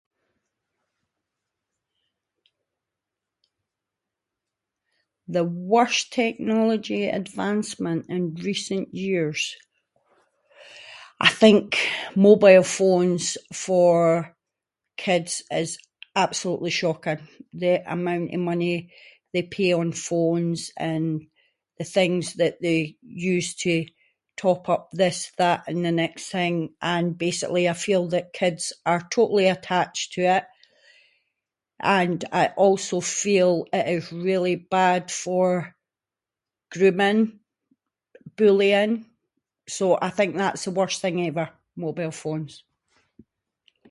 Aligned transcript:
The 5.35 5.43
worst 5.73 6.03
technology 6.19 7.01
advancement 7.21 8.01
in 8.15 8.21
recent 8.49 8.85
years. 9.05 9.41
I 11.21 11.29
think 11.43 11.65
mobile 12.27 12.63
phones 12.79 13.25
for 13.65 14.05
kids 15.05 15.31
is 15.61 15.69
absolutely 16.23 16.71
shocking, 16.81 17.19
the 17.63 17.73
amount 17.95 18.27
of 18.35 18.39
money 18.49 18.75
they 19.33 19.43
pay 19.57 19.69
on 19.79 19.87
phones 20.07 20.61
and 20.89 21.09
the 21.79 21.85
things 21.97 22.23
that 22.41 22.55
they 22.65 22.77
use 23.27 23.47
to 23.63 23.75
top 24.43 24.63
up 24.75 24.83
this, 25.01 25.19
that, 25.41 25.59
and 25.69 25.79
the 25.87 25.91
next 26.03 26.23
thing. 26.33 26.55
And 26.93 27.05
basically 27.25 27.65
I 27.69 27.73
feel 27.85 28.03
that 28.13 28.33
kids 28.39 28.63
are 28.89 29.03
totally 29.15 29.47
attached 29.55 30.07
to 30.13 30.21
it, 30.37 30.45
and 32.05 32.21
I 32.39 32.45
also 32.65 32.97
feel 33.19 33.53
it 33.79 33.87
is 33.95 34.05
really 34.29 34.55
bad 34.77 35.01
for 35.23 35.47
grooming, 36.73 37.23
bullying, 38.39 38.93
so 39.77 39.85
I 40.01 40.09
think 40.17 40.31
that’s 40.41 40.63
the 40.65 40.77
worst 40.79 40.97
thing 41.03 41.17
ever, 41.29 41.47
mobile 41.85 42.15
phones. 42.23 42.53